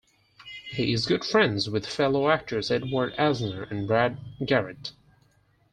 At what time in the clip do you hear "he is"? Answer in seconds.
0.71-1.05